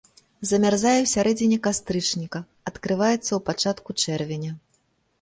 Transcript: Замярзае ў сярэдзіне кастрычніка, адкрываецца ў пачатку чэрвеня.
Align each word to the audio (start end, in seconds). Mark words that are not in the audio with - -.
Замярзае 0.51 0.93
ў 1.01 1.07
сярэдзіне 1.15 1.59
кастрычніка, 1.69 2.39
адкрываецца 2.73 3.25
ў 3.25 3.39
пачатку 3.51 3.89
чэрвеня. 4.05 4.61